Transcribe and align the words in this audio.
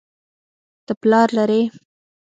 ته 0.85 0.93
پلار 1.01 1.27
لرې 1.37 1.61